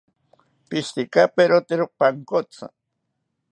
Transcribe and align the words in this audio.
Pishirikaperotero 0.67 1.85
pankotzi 1.99 2.65